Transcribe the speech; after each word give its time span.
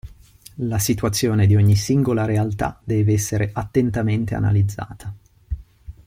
La 0.65 0.79
situazione 0.79 1.45
di 1.45 1.55
ogni 1.55 1.75
singola 1.75 2.25
realtà 2.25 2.81
deve 2.83 3.13
essere 3.13 3.51
attentamente 3.53 4.33
analizzata. 4.33 5.13